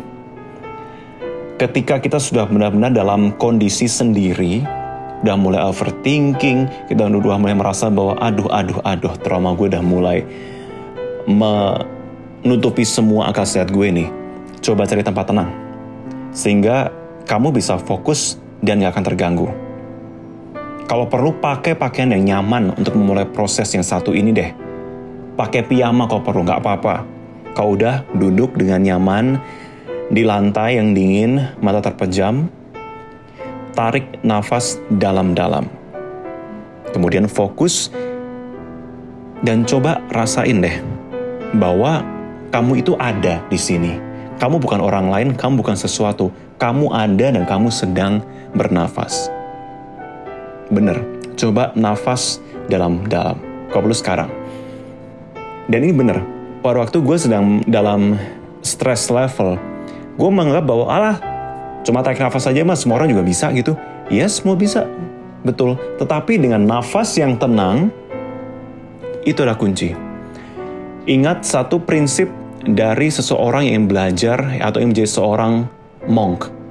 Ketika 1.61 2.03
kita 2.03 2.19
sudah 2.19 2.49
benar-benar 2.49 2.91
dalam 2.91 3.37
kondisi 3.39 3.87
sendiri, 3.87 4.65
udah 5.23 5.37
mulai 5.39 5.63
overthinking, 5.63 6.91
kita 6.91 7.07
udah 7.07 7.39
mulai 7.39 7.55
merasa 7.55 7.87
bahwa 7.87 8.19
aduh, 8.19 8.51
aduh, 8.51 8.83
aduh, 8.83 9.15
trauma 9.23 9.55
gue 9.55 9.71
udah 9.71 9.85
mulai 9.85 10.27
menutupi 11.31 12.83
semua 12.83 13.31
akal 13.31 13.47
sehat 13.47 13.71
gue 13.71 13.87
nih 13.95 14.09
coba 14.59 14.87
cari 14.87 15.07
tempat 15.07 15.31
tenang. 15.31 15.51
Sehingga 16.35 16.91
kamu 17.29 17.55
bisa 17.55 17.79
fokus 17.79 18.41
dan 18.65 18.83
gak 18.83 18.99
akan 18.99 19.05
terganggu. 19.05 19.49
Kalau 20.87 21.07
perlu 21.09 21.39
pakai 21.39 21.79
pakaian 21.79 22.13
yang 22.13 22.25
nyaman 22.39 22.75
untuk 22.77 22.95
memulai 22.99 23.25
proses 23.29 23.71
yang 23.73 23.87
satu 23.87 24.13
ini 24.13 24.31
deh. 24.35 24.51
Pakai 25.39 25.65
piyama 25.65 26.05
kalau 26.07 26.23
perlu, 26.23 26.43
gak 26.45 26.61
apa-apa. 26.61 26.95
Kau 27.57 27.77
udah 27.77 28.05
duduk 28.17 28.57
dengan 28.57 28.85
nyaman 28.85 29.41
di 30.13 30.25
lantai 30.25 30.77
yang 30.77 30.93
dingin, 30.93 31.41
mata 31.65 31.81
terpejam, 31.81 32.49
tarik 33.73 34.21
nafas 34.21 34.81
dalam-dalam. 34.93 35.69
Kemudian 36.93 37.25
fokus 37.29 37.89
dan 39.41 39.65
coba 39.65 40.05
rasain 40.13 40.61
deh 40.61 40.77
bahwa 41.57 42.05
kamu 42.53 42.85
itu 42.85 42.93
ada 43.01 43.41
di 43.49 43.57
sini 43.57 44.13
kamu 44.43 44.59
bukan 44.59 44.83
orang 44.83 45.07
lain, 45.07 45.29
kamu 45.39 45.63
bukan 45.63 45.79
sesuatu. 45.79 46.35
Kamu 46.59 46.91
ada 46.91 47.31
dan 47.31 47.47
kamu 47.47 47.71
sedang 47.71 48.27
bernafas. 48.59 49.31
Bener, 50.73 51.05
coba 51.37 51.77
nafas 51.77 52.41
dalam-dalam. 52.73 53.37
Kau 53.69 53.85
perlu 53.85 53.93
sekarang. 53.93 54.33
Dan 55.69 55.85
ini 55.85 55.93
bener, 55.93 56.25
pada 56.65 56.81
waktu 56.81 57.05
gue 57.05 57.17
sedang 57.21 57.61
dalam 57.69 58.17
stress 58.65 59.13
level, 59.13 59.61
gue 60.17 60.31
menganggap 60.33 60.65
bahwa 60.65 60.85
Allah 60.89 61.17
cuma 61.85 62.01
tarik 62.01 62.25
nafas 62.25 62.49
saja 62.49 62.65
mas, 62.65 62.81
semua 62.81 62.97
orang 62.97 63.13
juga 63.13 63.21
bisa 63.21 63.53
gitu. 63.53 63.77
Ya 64.09 64.25
semua 64.33 64.57
bisa, 64.57 64.89
betul. 65.45 65.77
Tetapi 66.01 66.41
dengan 66.41 66.65
nafas 66.65 67.21
yang 67.21 67.37
tenang, 67.37 67.93
itu 69.29 69.45
adalah 69.45 69.61
kunci. 69.61 69.93
Ingat 71.05 71.45
satu 71.45 71.85
prinsip 71.85 72.33
dari 72.63 73.11
seseorang 73.13 73.69
yang 73.69 73.91
belajar 73.91 74.39
atau 74.63 74.79
yang 74.81 74.95
menjadi 74.95 75.11
seorang 75.11 75.67
monk. 76.09 76.62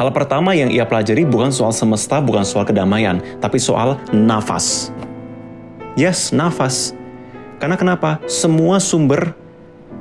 Hal 0.00 0.16
pertama 0.16 0.56
yang 0.56 0.72
ia 0.72 0.88
pelajari 0.88 1.28
bukan 1.28 1.52
soal 1.52 1.76
semesta, 1.76 2.24
bukan 2.24 2.40
soal 2.40 2.64
kedamaian, 2.64 3.20
tapi 3.36 3.60
soal 3.60 4.00
nafas. 4.16 4.88
Yes, 5.92 6.32
nafas. 6.32 6.96
Karena 7.60 7.76
kenapa? 7.76 8.16
Semua 8.24 8.80
sumber 8.80 9.36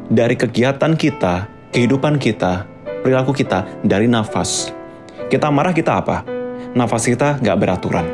dari 0.08 0.40
kegiatan 0.40 0.96
kita, 0.96 1.52
kehidupan 1.76 2.16
kita, 2.16 2.64
perilaku 3.04 3.36
kita 3.36 3.68
dari 3.84 4.08
nafas. 4.08 4.72
Kita 5.28 5.52
marah, 5.52 5.76
kita 5.76 6.00
apa? 6.00 6.24
Nafas 6.72 7.04
kita 7.04 7.36
nggak 7.44 7.58
beraturan. 7.60 8.08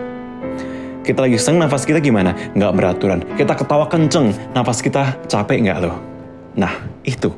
Kita 1.05 1.21
lagi 1.21 1.37
seneng, 1.37 1.69
nafas 1.69 1.85
kita 1.85 2.01
gimana? 2.01 2.33
Nggak 2.57 2.73
beraturan. 2.81 3.21
Kita 3.37 3.53
ketawa 3.53 3.85
kenceng, 3.85 4.33
nafas 4.57 4.81
kita 4.81 5.21
capek 5.29 5.69
nggak 5.69 5.79
loh? 5.85 6.01
Nah, 6.57 6.81
itu. 7.05 7.29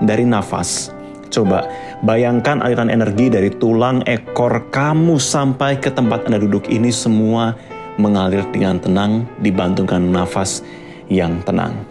Dari 0.00 0.24
nafas. 0.24 0.88
Coba 1.30 1.62
bayangkan 2.02 2.58
aliran 2.58 2.90
energi 2.90 3.30
dari 3.30 3.54
tulang 3.54 4.02
ekor 4.02 4.66
kamu 4.74 5.22
sampai 5.22 5.78
ke 5.78 5.94
tempat 5.94 6.26
Anda 6.26 6.42
duduk 6.42 6.66
ini 6.66 6.90
semua 6.90 7.54
mengalir 7.94 8.42
dengan 8.50 8.82
tenang 8.82 9.30
dibantu 9.38 9.86
dengan 9.86 10.10
nafas 10.22 10.66
yang 11.06 11.38
tenang. 11.46 11.86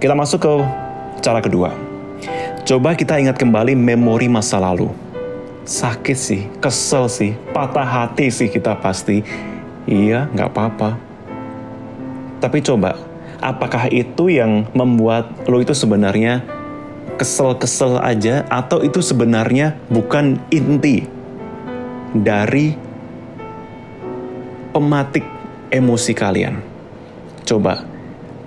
Kita 0.00 0.16
masuk 0.16 0.40
ke 0.40 0.52
cara 1.20 1.44
kedua. 1.44 1.76
Coba 2.64 2.96
kita 2.96 3.20
ingat 3.20 3.36
kembali 3.36 3.76
memori 3.76 4.32
masa 4.32 4.56
lalu. 4.56 4.88
Sakit 5.62 6.18
sih, 6.18 6.42
kesel 6.58 7.06
sih, 7.12 7.32
patah 7.52 7.86
hati 7.86 8.32
sih 8.32 8.48
kita 8.48 8.80
pasti. 8.80 9.20
Iya, 9.84 10.26
nggak 10.32 10.50
apa-apa. 10.50 10.90
Tapi 12.42 12.58
coba, 12.64 12.98
apakah 13.38 13.86
itu 13.92 14.30
yang 14.30 14.66
membuat 14.74 15.30
lo 15.46 15.62
itu 15.62 15.74
sebenarnya 15.74 16.61
kesel-kesel 17.16 18.00
aja 18.00 18.44
atau 18.48 18.80
itu 18.80 19.04
sebenarnya 19.04 19.76
bukan 19.92 20.40
inti 20.48 21.04
dari 22.12 22.76
pematik 24.72 25.24
emosi 25.72 26.12
kalian. 26.12 26.60
Coba 27.44 27.84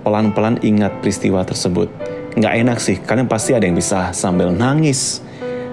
pelan-pelan 0.06 0.62
ingat 0.62 1.02
peristiwa 1.02 1.42
tersebut. 1.42 1.90
Nggak 2.36 2.54
enak 2.62 2.78
sih, 2.78 2.96
kalian 3.00 3.26
pasti 3.26 3.56
ada 3.56 3.64
yang 3.64 3.74
bisa 3.74 4.12
sambil 4.14 4.52
nangis 4.52 5.24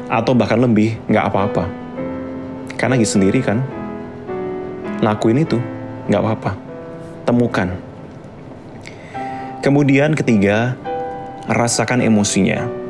atau 0.07 0.33
bahkan 0.33 0.57
lebih 0.61 0.97
nggak 1.09 1.25
apa-apa. 1.29 1.65
Karena 2.79 2.97
lagi 2.97 3.07
sendiri 3.07 3.39
kan, 3.43 3.61
lakuin 5.03 5.43
itu 5.43 5.59
nggak 6.09 6.21
apa-apa. 6.23 6.51
Temukan. 7.23 7.69
Kemudian 9.63 10.11
ketiga, 10.11 10.75
rasakan 11.47 12.03
emosinya. 12.03 12.82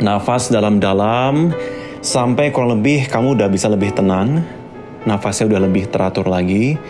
Nafas 0.00 0.48
dalam-dalam 0.48 1.52
sampai 2.00 2.48
kurang 2.48 2.80
lebih 2.80 3.04
kamu 3.04 3.36
udah 3.36 3.48
bisa 3.52 3.68
lebih 3.68 3.92
tenang, 3.92 4.40
nafasnya 5.04 5.52
udah 5.52 5.60
lebih 5.68 5.92
teratur 5.92 6.24
lagi. 6.24 6.80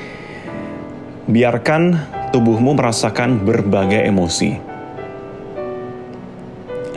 Biarkan 1.27 1.99
tubuhmu 2.31 2.79
merasakan 2.79 3.43
berbagai 3.43 4.07
emosi. 4.07 4.55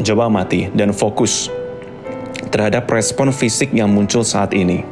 Coba 0.05 0.29
mati 0.29 0.69
dan 0.69 0.93
fokus 0.93 1.49
terhadap 2.53 2.85
respon 2.93 3.33
fisik 3.33 3.73
yang 3.73 3.89
muncul 3.89 4.21
saat 4.21 4.53
ini. 4.53 4.85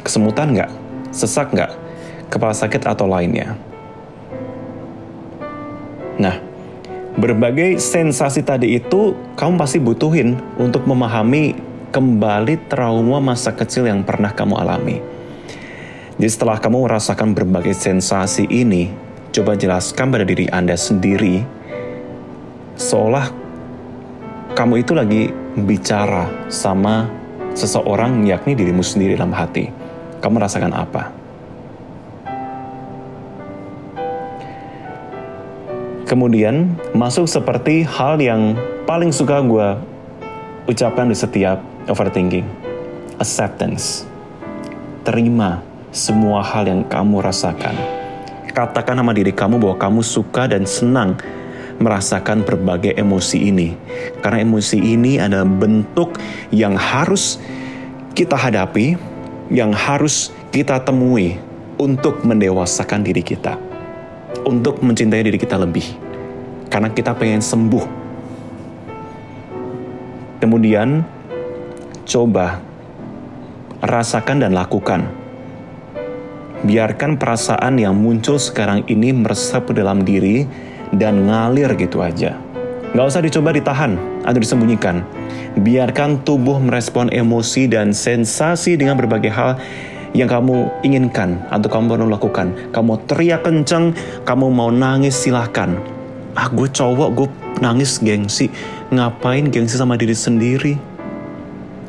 Kesemutan 0.00 0.56
nggak? 0.56 0.70
Sesak 1.12 1.52
nggak? 1.52 1.76
Kepala 2.32 2.56
sakit 2.56 2.88
atau 2.88 3.04
lainnya? 3.04 3.56
Nah, 6.16 6.47
berbagai 7.18 7.82
sensasi 7.82 8.46
tadi 8.46 8.78
itu 8.78 9.18
kamu 9.34 9.58
pasti 9.58 9.82
butuhin 9.82 10.38
untuk 10.54 10.86
memahami 10.86 11.58
kembali 11.90 12.70
trauma 12.70 13.18
masa 13.18 13.50
kecil 13.50 13.90
yang 13.90 14.06
pernah 14.06 14.30
kamu 14.30 14.54
alami. 14.54 15.02
Jadi 16.14 16.30
setelah 16.30 16.62
kamu 16.62 16.86
merasakan 16.86 17.34
berbagai 17.34 17.74
sensasi 17.74 18.46
ini, 18.46 18.90
coba 19.34 19.58
jelaskan 19.58 20.14
pada 20.14 20.22
diri 20.22 20.46
Anda 20.50 20.78
sendiri, 20.78 21.42
seolah 22.78 23.26
kamu 24.54 24.74
itu 24.82 24.92
lagi 24.94 25.22
bicara 25.58 26.30
sama 26.46 27.10
seseorang 27.54 28.26
yakni 28.26 28.54
dirimu 28.54 28.82
sendiri 28.82 29.18
dalam 29.18 29.34
hati. 29.34 29.70
Kamu 30.18 30.38
rasakan 30.38 30.74
apa? 30.74 31.17
Kemudian 36.08 36.72
masuk 36.96 37.28
seperti 37.28 37.84
hal 37.84 38.16
yang 38.16 38.56
paling 38.88 39.12
suka 39.12 39.44
gue 39.44 39.76
ucapkan 40.64 41.04
di 41.04 41.12
setiap 41.12 41.60
overthinking. 41.84 42.48
Acceptance. 43.20 44.08
Terima 45.04 45.60
semua 45.92 46.40
hal 46.40 46.64
yang 46.64 46.80
kamu 46.88 47.20
rasakan. 47.20 47.76
Katakan 48.56 48.96
sama 48.96 49.12
diri 49.12 49.36
kamu 49.36 49.60
bahwa 49.60 49.76
kamu 49.76 50.00
suka 50.00 50.48
dan 50.48 50.64
senang 50.64 51.20
merasakan 51.76 52.40
berbagai 52.40 52.96
emosi 52.96 53.52
ini. 53.52 53.76
Karena 54.24 54.48
emosi 54.48 54.80
ini 54.80 55.20
adalah 55.20 55.44
bentuk 55.44 56.16
yang 56.48 56.72
harus 56.72 57.36
kita 58.16 58.32
hadapi, 58.32 58.96
yang 59.52 59.76
harus 59.76 60.32
kita 60.56 60.80
temui 60.80 61.36
untuk 61.76 62.24
mendewasakan 62.24 63.04
diri 63.04 63.20
kita 63.20 63.67
untuk 64.48 64.80
mencintai 64.80 65.20
diri 65.20 65.36
kita 65.36 65.60
lebih. 65.60 65.84
Karena 66.72 66.88
kita 66.88 67.12
pengen 67.12 67.44
sembuh. 67.44 67.84
Kemudian, 70.40 71.04
coba 72.08 72.64
rasakan 73.84 74.40
dan 74.40 74.56
lakukan. 74.56 75.04
Biarkan 76.58 77.20
perasaan 77.20 77.78
yang 77.78 77.94
muncul 77.94 78.40
sekarang 78.40 78.82
ini 78.90 79.14
meresap 79.14 79.70
ke 79.70 79.78
dalam 79.78 80.02
diri 80.02 80.42
dan 80.90 81.28
ngalir 81.28 81.76
gitu 81.78 82.02
aja. 82.02 82.34
Gak 82.96 83.04
usah 83.04 83.22
dicoba 83.22 83.52
ditahan 83.52 83.94
atau 84.24 84.40
disembunyikan. 84.40 85.04
Biarkan 85.60 86.24
tubuh 86.24 86.56
merespon 86.58 87.12
emosi 87.12 87.68
dan 87.68 87.92
sensasi 87.92 88.74
dengan 88.80 88.96
berbagai 88.96 89.30
hal 89.30 89.60
yang 90.18 90.26
kamu 90.26 90.66
inginkan 90.82 91.38
atau 91.46 91.70
kamu 91.70 91.94
perlu 91.94 92.10
lakukan. 92.10 92.50
Kamu 92.74 93.06
teriak 93.06 93.46
kenceng, 93.46 93.94
kamu 94.26 94.50
mau 94.50 94.74
nangis 94.74 95.14
silahkan. 95.14 95.78
Ah 96.34 96.50
gue 96.50 96.66
cowok, 96.66 97.08
gue 97.14 97.28
nangis 97.62 98.02
gengsi. 98.02 98.50
Ngapain 98.90 99.46
gengsi 99.46 99.78
sama 99.78 99.94
diri 99.94 100.18
sendiri? 100.18 100.74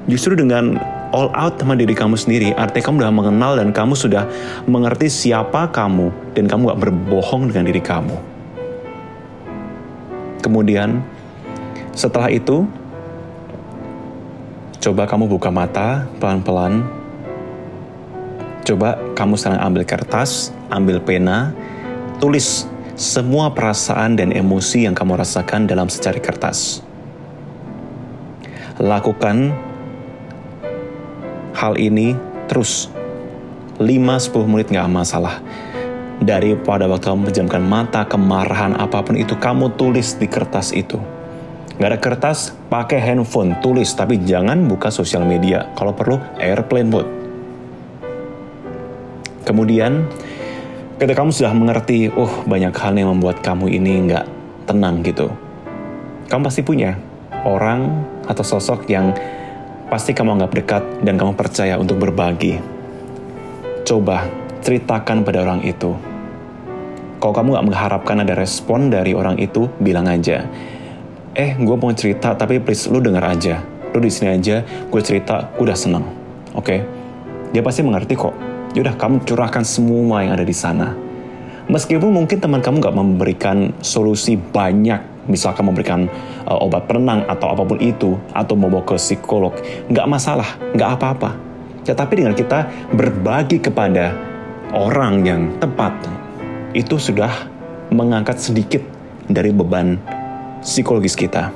Justru 0.06 0.38
dengan 0.38 0.78
all 1.10 1.34
out 1.34 1.58
sama 1.58 1.74
diri 1.74 1.98
kamu 1.98 2.14
sendiri, 2.14 2.54
artinya 2.54 2.86
kamu 2.86 2.98
sudah 3.02 3.14
mengenal 3.14 3.52
dan 3.58 3.70
kamu 3.74 3.94
sudah 3.98 4.24
mengerti 4.70 5.10
siapa 5.10 5.74
kamu 5.74 6.14
dan 6.38 6.46
kamu 6.46 6.70
gak 6.70 6.82
berbohong 6.86 7.50
dengan 7.50 7.66
diri 7.66 7.82
kamu. 7.82 8.18
Kemudian, 10.46 11.02
setelah 11.98 12.30
itu, 12.30 12.70
coba 14.80 15.10
kamu 15.10 15.26
buka 15.26 15.50
mata 15.50 16.06
pelan-pelan 16.22 16.99
Coba 18.70 19.02
kamu 19.18 19.34
sekarang 19.34 19.66
ambil 19.66 19.82
kertas, 19.82 20.54
ambil 20.70 21.02
pena, 21.02 21.58
tulis 22.22 22.70
semua 22.94 23.50
perasaan 23.50 24.14
dan 24.14 24.30
emosi 24.30 24.86
yang 24.86 24.94
kamu 24.94 25.18
rasakan 25.18 25.66
dalam 25.66 25.90
secari 25.90 26.22
kertas. 26.22 26.86
Lakukan 28.78 29.58
hal 31.58 31.82
ini 31.82 32.14
terus 32.46 32.94
5-10 33.82 34.46
menit 34.46 34.70
gak 34.70 34.86
masalah. 34.86 35.42
Daripada 36.22 36.86
waktu 36.86 37.10
kamu 37.10 37.34
menjamkan 37.34 37.66
mata, 37.66 38.06
kemarahan, 38.06 38.78
apa 38.78 39.02
pun 39.02 39.18
itu, 39.18 39.34
kamu 39.34 39.82
tulis 39.82 40.14
di 40.14 40.30
kertas 40.30 40.78
itu. 40.78 41.02
Gak 41.82 41.90
ada 41.90 41.98
kertas, 41.98 42.54
pakai 42.70 43.02
handphone, 43.02 43.58
tulis. 43.66 43.90
Tapi 43.98 44.22
jangan 44.30 44.62
buka 44.70 44.94
sosial 44.94 45.26
media. 45.26 45.74
Kalau 45.74 45.98
perlu, 45.98 46.22
airplane 46.38 46.92
mode 46.92 47.19
Kemudian, 49.50 50.06
ketika 51.02 51.26
kamu 51.26 51.34
sudah 51.34 51.58
mengerti, 51.58 52.14
oh 52.14 52.30
banyak 52.46 52.70
hal 52.70 52.94
yang 52.94 53.10
membuat 53.18 53.42
kamu 53.42 53.66
ini 53.74 54.06
nggak 54.06 54.26
tenang 54.70 55.02
gitu. 55.02 55.26
Kamu 56.30 56.46
pasti 56.46 56.62
punya 56.62 56.94
orang 57.42 58.06
atau 58.30 58.46
sosok 58.46 58.86
yang 58.86 59.10
pasti 59.90 60.14
kamu 60.14 60.38
anggap 60.38 60.54
dekat 60.54 60.84
dan 61.02 61.18
kamu 61.18 61.34
percaya 61.34 61.82
untuk 61.82 61.98
berbagi. 61.98 62.62
Coba 63.90 64.30
ceritakan 64.62 65.26
pada 65.26 65.42
orang 65.42 65.66
itu. 65.66 65.98
Kalau 67.18 67.34
kamu 67.34 67.58
gak 67.58 67.68
mengharapkan 67.74 68.22
ada 68.22 68.38
respon 68.38 68.94
dari 68.94 69.18
orang 69.18 69.42
itu, 69.42 69.66
bilang 69.82 70.06
aja. 70.06 70.46
Eh, 71.34 71.58
gue 71.58 71.74
mau 71.74 71.90
cerita, 71.90 72.38
tapi 72.38 72.62
please 72.62 72.86
lu 72.86 73.02
denger 73.02 73.26
aja. 73.26 73.56
Lu 73.92 74.00
di 74.00 74.14
sini 74.14 74.38
aja, 74.38 74.62
gue 74.62 75.02
cerita, 75.02 75.50
udah 75.58 75.74
seneng. 75.74 76.06
Oke? 76.54 76.64
Okay? 76.64 76.80
Dia 77.50 77.66
pasti 77.66 77.82
mengerti 77.82 78.14
kok 78.14 78.59
Yaudah 78.78 78.96
kamu 78.98 79.26
curahkan 79.26 79.66
semua 79.66 80.22
yang 80.22 80.38
ada 80.38 80.46
di 80.46 80.54
sana. 80.54 80.94
Meskipun 81.70 82.10
mungkin 82.10 82.42
teman 82.42 82.62
kamu 82.66 82.82
gak 82.82 82.98
memberikan 82.98 83.74
solusi 83.82 84.38
banyak 84.38 85.20
misalkan 85.30 85.70
memberikan 85.70 86.10
uh, 86.50 86.66
obat 86.66 86.90
penenang 86.90 87.24
atau 87.30 87.54
apa 87.54 87.62
pun 87.62 87.78
itu, 87.78 88.18
atau 88.34 88.58
membawa 88.58 88.82
ke 88.82 88.98
psikolog, 88.98 89.54
nggak 89.94 90.10
masalah, 90.10 90.58
nggak 90.74 90.90
apa-apa. 90.98 91.38
Tetapi 91.86 92.14
dengan 92.18 92.34
kita 92.34 92.66
berbagi 92.92 93.62
kepada 93.62 94.12
orang 94.74 95.22
yang 95.24 95.42
tepat, 95.62 95.94
itu 96.74 96.98
sudah 96.98 97.32
mengangkat 97.94 98.42
sedikit 98.42 98.82
dari 99.30 99.54
beban 99.54 100.02
psikologis 100.66 101.14
kita. 101.14 101.54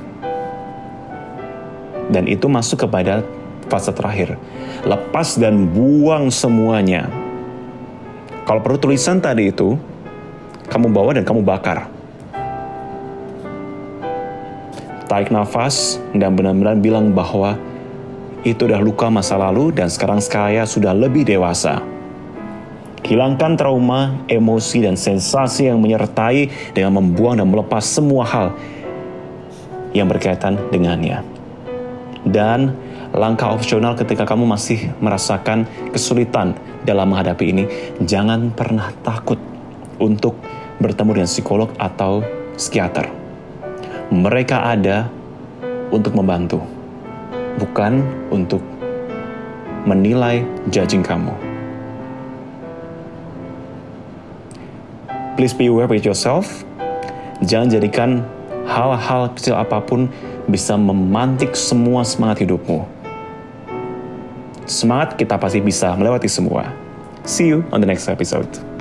Dan 2.08 2.30
itu 2.30 2.46
masuk 2.46 2.86
kepada 2.86 3.26
fase 3.66 3.90
terakhir. 3.92 4.36
Lepas 4.84 5.40
dan 5.40 5.68
buang 5.70 6.28
semuanya. 6.28 7.08
Kalau 8.44 8.60
perlu 8.60 8.76
tulisan 8.76 9.24
tadi 9.24 9.48
itu, 9.48 9.80
kamu 10.68 10.92
bawa 10.92 11.16
dan 11.16 11.24
kamu 11.24 11.40
bakar. 11.40 11.88
Tarik 15.04 15.28
nafas 15.28 16.00
dan 16.16 16.32
benar-benar 16.32 16.76
bilang 16.80 17.12
bahwa 17.12 17.56
itu 18.44 18.68
udah 18.68 18.80
luka 18.80 19.08
masa 19.08 19.40
lalu 19.40 19.72
dan 19.72 19.88
sekarang 19.88 20.20
saya 20.20 20.68
sudah 20.68 20.92
lebih 20.92 21.24
dewasa. 21.24 21.80
Hilangkan 23.04 23.56
trauma, 23.60 24.24
emosi, 24.32 24.80
dan 24.80 24.96
sensasi 24.96 25.68
yang 25.68 25.76
menyertai 25.80 26.72
dengan 26.72 27.00
membuang 27.00 27.36
dan 27.36 27.48
melepas 27.52 27.84
semua 27.84 28.24
hal 28.24 28.56
yang 29.92 30.08
berkaitan 30.08 30.56
dengannya. 30.72 31.20
Dan 32.24 32.72
langkah 33.14 33.54
opsional 33.54 33.94
ketika 33.94 34.26
kamu 34.26 34.42
masih 34.42 34.90
merasakan 34.98 35.70
kesulitan 35.94 36.58
dalam 36.82 37.14
menghadapi 37.14 37.44
ini, 37.46 37.64
jangan 38.02 38.50
pernah 38.50 38.90
takut 39.06 39.38
untuk 40.02 40.34
bertemu 40.82 41.22
dengan 41.22 41.30
psikolog 41.30 41.70
atau 41.78 42.26
psikiater. 42.58 43.06
Mereka 44.10 44.66
ada 44.66 45.06
untuk 45.94 46.18
membantu, 46.18 46.58
bukan 47.62 48.02
untuk 48.34 48.60
menilai 49.86 50.42
judging 50.74 51.06
kamu. 51.06 51.30
Please 55.38 55.54
be 55.54 55.70
aware 55.70 55.86
with 55.86 56.02
yourself. 56.02 56.66
Jangan 57.42 57.70
jadikan 57.70 58.10
hal-hal 58.66 59.30
kecil 59.38 59.54
apa 59.54 59.82
pun 59.82 60.10
bisa 60.50 60.74
memantik 60.74 61.54
semua 61.54 62.02
semangat 62.06 62.46
hidupmu. 62.46 62.93
Semangat 64.64 65.20
kita 65.20 65.36
pasti 65.36 65.60
bisa 65.60 65.92
melewati 65.92 66.28
semua. 66.28 66.72
See 67.24 67.48
you 67.48 67.64
on 67.72 67.80
the 67.80 67.88
next 67.88 68.08
episode. 68.08 68.73